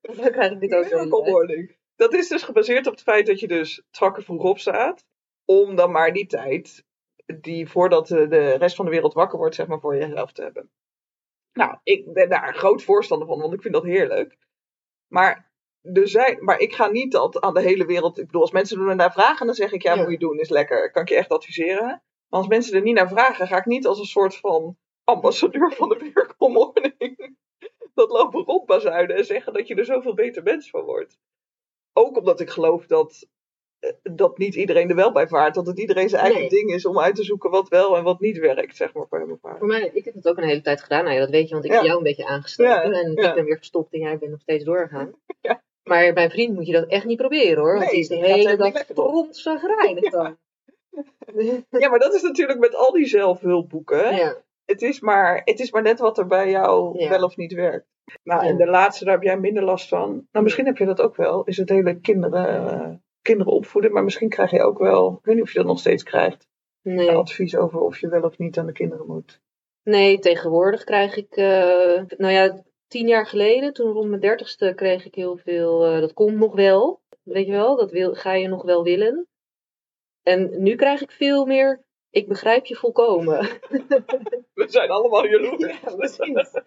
[0.00, 1.30] Dan krijg ik dit ook Miracle.
[1.30, 1.76] Morning.
[1.96, 5.04] Dat is dus gebaseerd op het feit dat je dus trakken vroeg opstaat.
[5.44, 6.84] Om dan maar die tijd,
[7.40, 10.42] die voordat de de rest van de wereld wakker wordt, zeg maar, voor jezelf te
[10.42, 10.70] hebben.
[11.52, 14.36] Nou, ik ben daar een groot voorstander van, want ik vind dat heerlijk.
[15.06, 15.49] Maar,
[15.82, 18.18] er zijn, maar ik ga niet dat aan de hele wereld.
[18.18, 20.02] Ik bedoel, als mensen er naar vragen, dan zeg ik ja, Ja.
[20.02, 20.90] moet je doen, is lekker.
[20.90, 22.02] Kan ik je echt adviseren.
[22.28, 25.72] Maar als mensen er niet naar vragen, ga ik niet als een soort van ambassadeur
[25.72, 27.36] van de Miracle Morning
[27.94, 31.18] dat lopen rondbazuinen en zeggen dat je er zoveel beter mens van wordt.
[31.92, 33.26] Ook omdat ik geloof dat,
[33.78, 35.54] eh, dat niet iedereen er wel bij vaart.
[35.54, 36.48] Dat het iedereen zijn eigen Nee.
[36.50, 39.18] ding is om uit te zoeken wat wel en wat niet werkt, zeg maar, voor
[39.18, 39.58] hem of haar.
[39.58, 41.02] Voor mij, ik heb het ook een hele tijd gedaan.
[41.04, 41.76] Nou ja, dat weet je, want ik Ja.
[41.76, 42.72] heb jou een beetje aangestoken.
[42.72, 43.28] Ja, en ja.
[43.28, 45.12] ik ben weer gestopt en jij bent nog steeds doorgegaan.
[45.40, 45.62] Ja.
[45.90, 47.72] Maar bij vriend moet je dat echt niet proberen hoor.
[47.78, 50.36] Want Nee, die is de hele dag strontzagrijnig dan.
[51.70, 54.16] Ja, maar dat is natuurlijk met al die zelfhulpboeken.
[54.16, 54.36] ja.
[54.64, 57.08] Het, is maar, het is maar net wat er bij jou Ja.
[57.08, 57.86] wel of niet werkt.
[58.22, 60.26] Nou, en de laatste, daar heb jij minder last van.
[60.32, 61.44] Nou, misschien heb je dat ook wel.
[61.44, 62.88] Is het hele kinderen, eh,
[63.22, 63.92] kinderen opvoeden.
[63.92, 66.48] Maar misschien krijg je ook wel, ik weet niet of je dat nog steeds krijgt.
[66.82, 67.10] Nee.
[67.10, 69.40] Advies over of je wel of niet aan de kinderen moet.
[69.82, 75.04] nee, tegenwoordig krijg ik, eh, nou ja, tien jaar geleden, toen rond mijn dertigste, kreeg
[75.04, 77.00] ik heel veel, eh, dat komt nog wel.
[77.22, 79.26] Weet je wel, dat wil, ga je nog wel willen.
[80.22, 83.38] En nu krijg ik veel meer, ik begrijp je volkomen.
[84.54, 85.80] We zijn allemaal jaloers.
[85.82, 86.62] Ja, precies.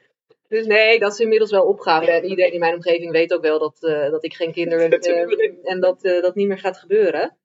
[0.48, 2.14] Dus nee, dat is inmiddels wel opgehouden.
[2.14, 5.04] En iedereen in mijn omgeving weet ook wel dat, eh, dat ik geen kinderen heb
[5.04, 5.60] in.
[5.64, 7.38] en dat eh, dat niet meer gaat gebeuren.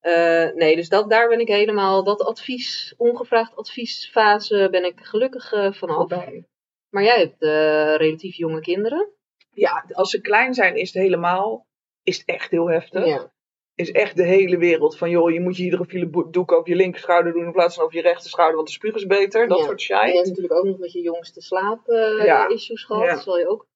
[0.00, 5.52] Eh, nee, dus dat, daar ben ik helemaal, dat advies, ongevraagd adviesfase ben ik gelukkig
[5.52, 5.96] eh, vanaf.
[5.96, 6.44] Voorbij.
[6.90, 9.08] Maar jij hebt eh, relatief jonge kinderen.
[9.50, 11.66] Ja, als ze klein zijn is het helemaal,
[12.02, 13.06] is het echt heel heftig.
[13.06, 13.32] Ja.
[13.74, 17.00] Is echt de hele wereld van, joh, je moet je hydrofiele doek over je linker
[17.00, 19.48] schouder doen in plaats van over je rechter schouder, want de spuug is beter.
[19.48, 19.64] Dat Ja.
[19.64, 20.26] soort En je hebt shit.
[20.26, 22.86] natuurlijk ook nog met je jongste slaap-issues Ja.
[22.86, 23.04] gehad.
[23.04, 23.14] Ja.
[23.14, 23.66] Dat zal je ook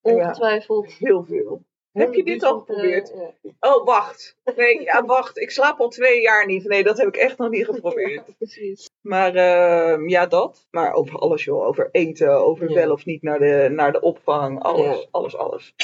[0.00, 0.92] ongetwijfeld.
[0.92, 1.62] Heel veel.
[1.94, 3.12] Heb je dit al geprobeerd?
[3.42, 3.50] ja.
[3.60, 4.36] Oh, wacht.
[4.56, 5.38] Nee, ja, wacht.
[5.38, 6.64] Ik slaap al twee jaar niet.
[6.64, 8.24] Nee, dat heb ik echt nog niet geprobeerd.
[8.38, 8.90] Precies.
[9.00, 10.66] Maar ehm, ja, dat.
[10.70, 11.66] Maar over alles, joh.
[11.66, 14.62] Over eten, over wel of niet naar de, naar de opvang.
[14.62, 15.74] Alles, alles, alles.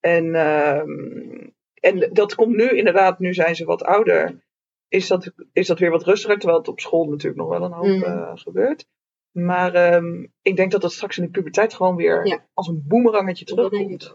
[0.00, 1.48] En, ehm,
[1.80, 4.42] en dat komt nu inderdaad, nu zijn ze wat ouder,
[4.88, 6.38] is dat, is dat weer wat rustiger.
[6.38, 8.02] Terwijl het op school natuurlijk nog wel een hoop Mm.
[8.02, 8.86] eh, gebeurt.
[9.30, 13.44] Maar ehm, ik denk dat dat straks in de puberteit gewoon weer als een boemerangetje
[13.44, 14.14] terugkomt.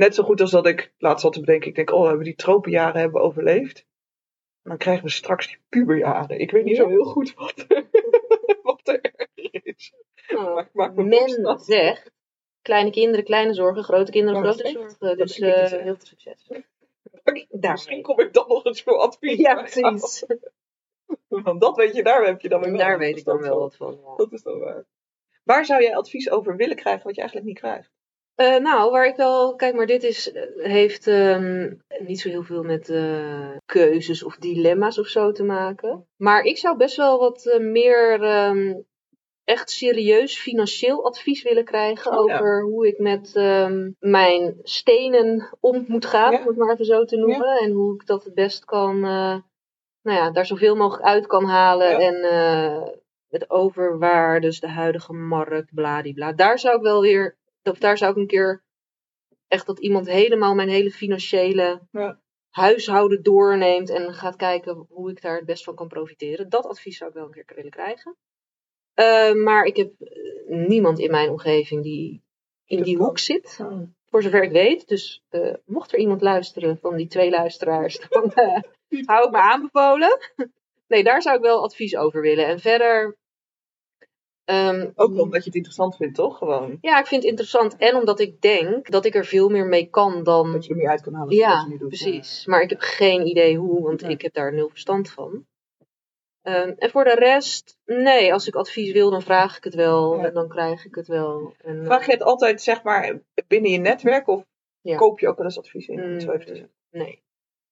[0.00, 1.68] Net zo goed als dat ik laatst zat te bedenken.
[1.68, 3.86] Ik denk, oh, hebben we die tropenjaren hebben we overleefd.
[4.62, 6.38] Dan krijgen we straks die puberjaren.
[6.40, 6.82] Ik weet niet Ja.
[6.82, 7.66] zo heel goed wat,
[8.62, 9.92] wat er is.
[10.28, 12.10] Nou, Maar ik maak me men zegt,
[12.62, 15.16] kleine kinderen, kleine zorgen, grote kinderen, grote zorgen.
[15.16, 16.46] Dus eh, heel veel succes.
[17.50, 17.72] Daar.
[17.72, 19.36] Misschien kom ik dan nog eens voor advies.
[19.38, 20.24] Ja, precies.
[21.44, 23.76] Want dat weet je, daar heb je dan weer daar weet ik dan wel wat
[23.76, 23.98] van.
[24.04, 24.16] ja.
[24.16, 24.84] Dat is dan waar.
[25.44, 27.90] Waar zou jij advies over willen krijgen wat je eigenlijk niet krijgt?
[28.40, 32.62] Eh, nou, waar ik wel, kijk, maar dit is, heeft ehm, niet zo heel veel
[32.62, 36.06] met eh, keuzes of dilemma's of zo te maken.
[36.16, 38.74] Maar ik zou best wel wat eh, meer ehm,
[39.44, 42.34] echt serieus financieel advies willen krijgen Oh, ja.
[42.34, 46.40] over hoe ik met ehm, mijn stenen om moet gaan, Ja.
[46.40, 47.58] om het maar even zo te noemen.
[47.58, 49.42] En hoe ik dat het best kan, nou
[50.02, 51.98] ja, daar zoveel mogelijk uit kan halen.
[51.98, 52.14] En
[53.28, 56.32] het overwaardes, de huidige markt, bladibla.
[56.32, 58.62] Daar zou ik wel weer, of daar zou ik een keer
[59.48, 62.20] echt dat iemand helemaal mijn hele financiële Ja.
[62.50, 66.48] huishouden doorneemt en gaat kijken hoe ik daar het best van kan profiteren.
[66.48, 68.16] Dat advies zou ik wel een keer willen krijgen.
[68.94, 72.22] Eh, maar ik heb eh, niemand in mijn omgeving die
[72.66, 73.58] in Dat die hoek zit.
[74.06, 74.88] Voor zover ik weet.
[74.88, 78.32] Dus eh, mocht er iemand luisteren van die twee luisteraars, dan
[79.04, 80.18] hou ik me aanbevolen.
[80.86, 82.46] Nee, daar zou ik wel advies over willen.
[82.46, 83.16] En verder.
[84.50, 86.38] Ehm, Ook omdat je het interessant vindt, toch?
[86.38, 86.78] Gewoon.
[86.80, 87.76] ja, ik vind het interessant.
[87.76, 90.52] En omdat ik denk dat ik er veel meer mee kan dan.
[90.52, 91.28] Dat je er meer uit kan halen.
[91.28, 91.88] dan wat Ja, je nu doet.
[91.88, 92.46] precies.
[92.46, 95.46] Maar ik heb geen idee hoe, want ik heb daar nul verstand van.
[96.42, 100.16] Ehm, en voor de rest, nee, als ik advies wil, dan vraag ik het wel.
[100.16, 100.24] Ja.
[100.24, 101.54] En dan krijg ik het wel.
[101.64, 104.44] En, Vraag je het altijd, zeg maar, binnen je netwerk of
[104.80, 104.96] Ja.
[104.96, 106.12] koop je ook wel eens advies in?
[106.12, 106.72] Mm, zo even te zeggen.
[106.90, 107.22] Nee.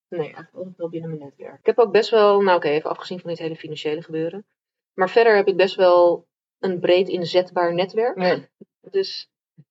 [0.09, 1.59] Nee, eigenlijk altijd wel binnen mijn netwerk.
[1.59, 4.47] Ik heb ook best wel, nou oké, even afgezien van dit hele financiële gebeuren.
[4.95, 6.27] Maar verder heb ik best wel
[6.59, 8.17] een breed inzetbaar netwerk.
[8.17, 8.49] Nee.
[8.91, 9.29] Dus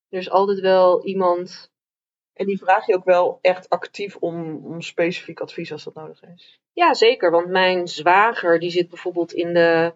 [0.09, 1.71] er is altijd wel iemand.
[2.33, 6.23] En die vraag je ook wel echt actief om, om specifiek advies als dat nodig
[6.23, 6.59] is.
[6.73, 7.31] Ja, zeker.
[7.31, 9.93] Want mijn zwager, die zit bijvoorbeeld in de.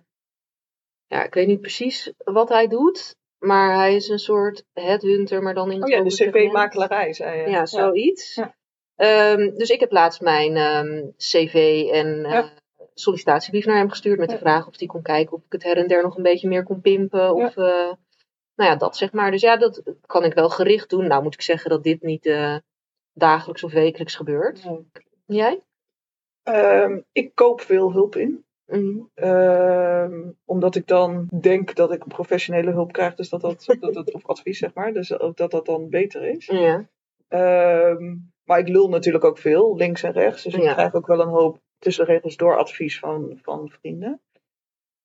[1.07, 3.15] Ja, ik weet niet precies wat hij doet.
[3.37, 7.41] Maar hij is een soort headhunter, maar dan in het Oh ja, de cv-makelarij, zei
[7.41, 7.49] je.
[7.49, 8.35] Ja, zoiets.
[8.35, 8.55] Ja.
[8.95, 12.53] Ehm, dus ik heb laatst mijn ehm, cv en eh, Ja.
[13.01, 15.77] Sollicitatiebrief naar hem gestuurd met de vraag of hij kon kijken of ik het her
[15.77, 17.35] en der nog een beetje meer kon pimpen.
[17.35, 17.91] Of, eh,
[18.55, 19.31] nou ja, dat zeg maar.
[19.31, 21.07] Dus ja, dat kan ik wel gericht doen.
[21.07, 22.55] Nou moet ik zeggen dat dit niet eh,
[23.13, 24.69] dagelijks of wekelijks gebeurt.
[25.25, 25.61] Jij?
[26.43, 28.45] Ehm, ik koop veel hulp in.
[28.65, 28.99] Mhm.
[29.13, 34.13] Ehm, omdat ik dan denk dat ik professionele hulp krijg, dus dat dat, dat, dat
[34.13, 36.45] of advies zeg maar, dus dat dat, dat dan beter is.
[36.45, 36.89] Ja.
[37.27, 40.43] Ehm, maar ik lul natuurlijk ook veel, links en rechts.
[40.43, 44.21] Dus ik krijg ook wel een hoop tussen de regels door advies van, van vrienden.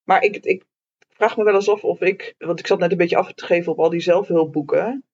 [0.04, 0.64] Maar ik, ik
[1.08, 3.44] vraag me wel eens af of ik, want ik zat net een beetje af te
[3.44, 5.04] geven op al die zelfhulpboeken.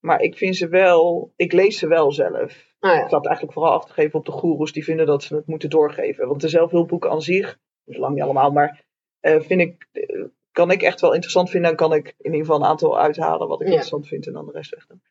[0.00, 2.74] Maar ik vind ze wel, ik lees ze wel zelf.
[2.80, 3.02] Nou ja.
[3.02, 5.46] Ik zat eigenlijk vooral af te geven op de goeroes die vinden dat ze het
[5.46, 6.28] moeten doorgeven.
[6.28, 7.46] Want de zelfhulpboeken aan zich,
[7.84, 8.84] dat is lang niet allemaal, maar
[9.20, 11.70] eh, vind ik, eh, kan ik echt wel interessant vinden.
[11.70, 13.72] En kan ik in ieder geval een aantal uithalen wat ik Ja.
[13.72, 15.02] interessant vind en dan de rest wegdoen.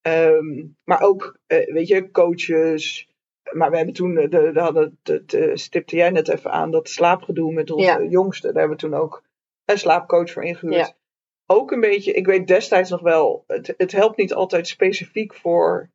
[0.00, 3.08] Ehm, maar ook, eh, weet je, coaches.
[3.52, 4.98] Maar we hebben toen, eh, de, de, hadden,
[5.58, 8.02] stipte jij net even aan, dat slaapgedoe met onze Ja.
[8.02, 8.46] jongste.
[8.52, 9.22] Daar hebben we toen ook
[9.64, 10.76] een slaapcoach voor ingehuurd.
[10.76, 10.94] Ja.
[11.46, 15.90] Ook een beetje, ik weet destijds nog wel, het, het helpt niet altijd specifiek voor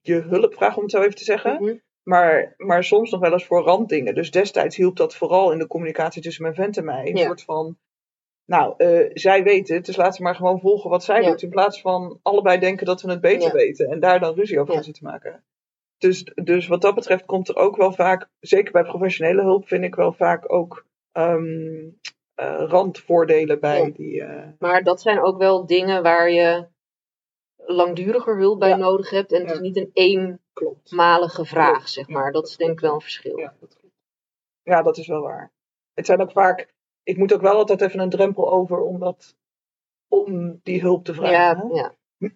[0.00, 1.62] je hulpvraag, om het zo even te zeggen.
[1.62, 1.74] Mhm.
[2.02, 4.14] Maar, maar soms nog wel eens voor randdingen.
[4.14, 7.08] Dus destijds hielp dat vooral in de communicatie tussen mijn vent en mij.
[7.08, 7.24] Een Ja.
[7.24, 7.78] soort van,
[8.44, 11.28] nou, eh, zij weten het, dus laten we maar gewoon volgen wat zij Ja.
[11.28, 11.42] doet.
[11.42, 13.52] In plaats van allebei denken dat we het beter Ja.
[13.52, 13.90] weten.
[13.90, 15.44] En daar dan ruzie over gaan zitten maken.
[16.02, 19.84] Dus, dus wat dat betreft komt er ook wel vaak, zeker bij professionele hulp, vind
[19.84, 21.88] ik wel vaak ook ehm,
[22.34, 23.90] eh, randvoordelen bij Ja.
[23.90, 24.22] die.
[24.22, 26.66] eh, Maar dat zijn ook wel dingen waar je
[27.56, 28.76] langduriger hulp bij Ja.
[28.76, 29.32] nodig hebt.
[29.32, 29.54] En het Ja.
[29.54, 31.90] is niet een eenmalige vraag, Klopt.
[31.90, 32.32] zeg maar.
[32.32, 33.38] Dat is denk ik wel een verschil.
[33.38, 33.94] Ja, dat klopt.
[34.62, 35.52] Ja, dat is wel waar.
[35.94, 36.74] Het zijn ook vaak.
[37.02, 39.36] Ik moet ook wel altijd even een drempel over om, dat,
[40.08, 41.74] om die hulp te vragen.
[41.74, 42.30] Ja, ja.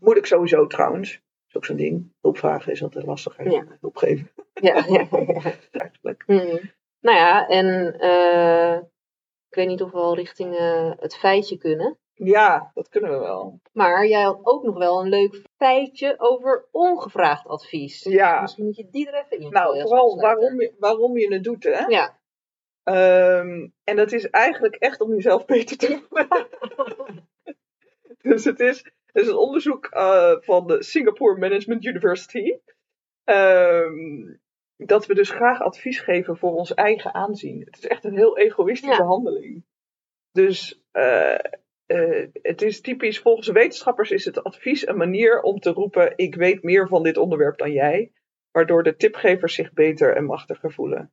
[0.00, 1.20] Moet ik sowieso trouwens.
[1.56, 2.12] Ook zo'n ding.
[2.20, 3.64] Hulp vragen is altijd lastiger Ja.
[3.80, 4.30] hulp geven.
[4.54, 5.40] ja, ja, ja.
[5.82, 6.22] Eigenlijk.
[6.26, 6.64] Mhm.
[7.00, 8.76] Nou ja, en eh,
[9.48, 11.98] ik weet niet of we al richting eh, het feitje kunnen.
[12.14, 13.60] Ja, dat kunnen we wel.
[13.72, 18.02] Maar jij had ook nog wel een leuk feitje over ongevraagd advies.
[18.02, 18.40] Ja.
[18.40, 19.50] Misschien moet je die er even in.
[19.50, 21.84] Nou, vooral waarom je, waarom je het doet, hè?
[21.86, 22.18] Ja.
[22.82, 26.48] Ehm, en dat is eigenlijk echt om jezelf beter te voelen.
[28.32, 28.84] dus het is,
[29.16, 32.58] het is een onderzoek eh, van de Singapore Management University.
[33.24, 34.34] Ehm,
[34.76, 37.60] dat we dus graag advies geven voor ons eigen aanzien.
[37.64, 39.08] Het is echt een heel egoïstische Ja.
[39.08, 39.64] handeling.
[40.32, 41.34] Dus eh,
[41.86, 46.34] eh, het is typisch, volgens wetenschappers is het advies een manier om te roepen: ik
[46.34, 48.12] weet meer van dit onderwerp dan jij.
[48.50, 50.98] Waardoor de tipgevers zich beter en machtiger voelen.
[50.98, 51.10] Het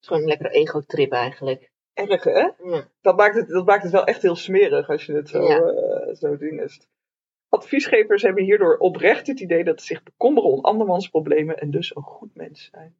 [0.00, 1.70] is gewoon een lekkere ego-trip eigenlijk.
[1.92, 2.48] Erg hè?
[2.62, 2.88] Ja.
[3.00, 5.58] Dat maakt, het, dat maakt het wel echt heel smerig als je het zo, Ja.
[5.60, 6.88] eh, zo dingest.
[7.54, 11.96] Adviesgevers hebben hierdoor oprecht het idee dat ze zich bekommeren om andermans problemen en dus
[11.96, 12.96] een goed mens zijn.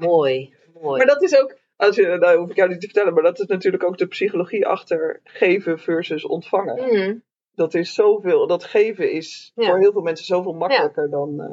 [0.00, 0.54] Mooi.
[0.80, 0.96] Mooi.
[0.96, 3.38] Maar dat is ook, als je, nou hoef ik jou niet te vertellen, maar dat
[3.38, 7.06] is natuurlijk ook de psychologie achter geven versus ontvangen.
[7.06, 7.22] Mm,
[7.54, 9.66] Dat is zoveel, dat geven is Ja.
[9.68, 11.46] voor heel veel mensen zoveel makkelijker dan, eh,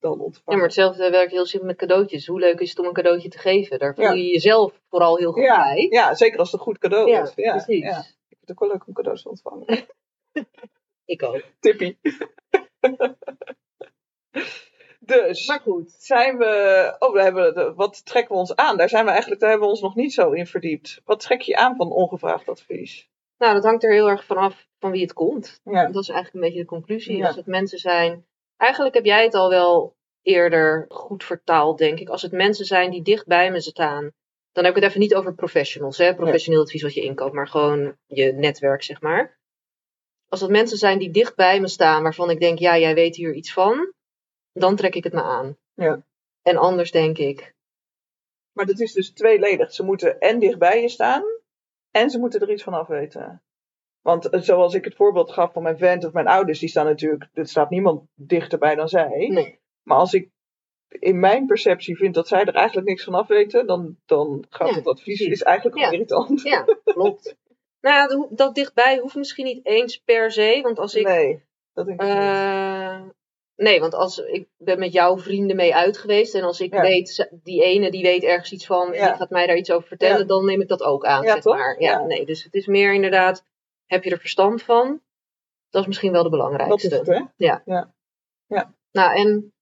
[0.00, 0.58] dan Ja, ontvangen.
[0.58, 2.26] maar hetzelfde werkt heel simpel met cadeautjes.
[2.26, 3.78] Hoe leuk is het om een cadeautje te geven?
[3.78, 4.12] Daar voel Ja.
[4.12, 5.86] je jezelf vooral heel goed ja, bij.
[5.90, 7.32] ja, zeker als het een goed cadeau Ja, is.
[7.36, 7.82] Ja, precies.
[7.84, 7.98] ja.
[7.98, 9.66] Ik vind het ook wel leuk om cadeaus te ontvangen.
[11.10, 11.42] Ik ook.
[11.60, 11.98] Tippie.
[15.00, 15.90] dus, Maar goed.
[15.90, 16.96] zijn we.
[16.98, 18.76] Oh, we hebben, wat trekken we ons aan?
[18.76, 21.00] Daar zijn we eigenlijk, daar hebben we ons nog niet zo in verdiept.
[21.04, 23.08] Wat trek je aan van ongevraagd advies?
[23.38, 25.60] Nou, dat hangt er heel erg vanaf van wie het komt.
[25.64, 25.86] Ja.
[25.86, 27.16] Dat is eigenlijk een beetje de conclusie.
[27.16, 27.26] Ja.
[27.26, 28.26] Als het mensen zijn.
[28.56, 32.08] Eigenlijk heb jij het al wel eerder goed vertaald, denk ik.
[32.08, 34.12] Als het mensen zijn die dicht bij me staan.
[34.52, 36.14] Dan heb ik het even niet over professionals, hè?
[36.14, 39.39] professioneel advies wat je inkoopt, maar gewoon je netwerk, zeg maar.
[40.30, 43.16] Als het mensen zijn die dicht bij me staan, waarvan ik denk, ja, jij weet
[43.16, 43.92] hier iets van,
[44.52, 45.56] dan trek ik het me aan.
[45.74, 46.02] Ja.
[46.42, 47.54] En anders denk ik,
[48.52, 49.72] Maar dat is dus tweeledig.
[49.72, 51.22] Ze moeten en dichtbij je staan.
[51.90, 53.42] En ze moeten er iets van afweten.
[54.00, 56.86] Want eh, zoals ik het voorbeeld gaf van mijn vent of mijn ouders, die staan
[56.86, 59.28] natuurlijk, er staat niemand dichterbij dan zij.
[59.28, 59.58] nee.
[59.82, 60.30] Maar als ik
[60.88, 64.74] in mijn perceptie vind dat zij er eigenlijk niks van afweten, dan, dan gaat Ja,
[64.74, 65.84] het advies is eigenlijk Ja.
[65.84, 66.42] gewoon irritant.
[66.42, 67.36] Ja, klopt.
[67.80, 71.86] nou ja, dat- dichtbij hoeft misschien niet eens per se, want als ik Nee, dat
[71.86, 72.16] denk ik niet.
[72.16, 73.00] Eh,
[73.56, 76.80] nee, want als ik ben met jouw vrienden mee uit geweest en als ik Ja.
[76.80, 79.06] weet, die ene die weet ergens iets van en Ja.
[79.08, 80.24] die gaat mij daar iets over vertellen, Ja.
[80.24, 81.56] dan neem ik dat ook aan, Ja, zeg toch?
[81.56, 81.80] maar.
[81.80, 82.04] Ja, Ja.
[82.04, 83.44] nee, dus het is meer inderdaad,
[83.86, 85.00] heb je er verstand van?
[85.70, 86.96] Dat is misschien wel de Dat is belangrijkste.
[86.96, 87.82] het, hè?
[88.92, 89.52] Nou, en,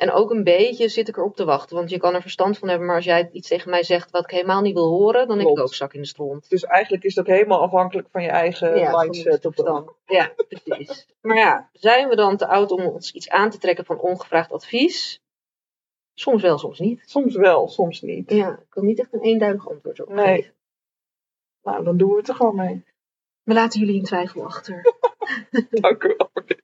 [0.00, 2.68] en ook een beetje zit ik erop te wachten, want je kan er verstand van
[2.68, 5.38] hebben, maar als jij iets tegen mij zegt wat ik helemaal niet wil horen, dan
[5.38, 6.48] heb ik ook zak in de stront.
[6.48, 9.44] Dus eigenlijk is ook helemaal afhankelijk van je eigen Ja, mindset.
[9.44, 9.90] Op verstand.
[10.06, 11.06] Ja, precies.
[11.20, 14.52] Maar ja, zijn we dan te oud om ons iets aan te trekken van ongevraagd
[14.52, 15.20] advies?
[16.14, 17.02] Soms wel, soms niet.
[17.06, 18.30] Soms wel, soms niet.
[18.30, 20.36] Ja, ik kan niet echt een eenduidig antwoord op Nee.
[20.36, 20.54] geven.
[21.62, 22.84] Nou, dan doen we het er gewoon mee.
[23.42, 24.94] We laten jullie in twijfel achter.
[25.70, 26.62] Dank u wel voor dit.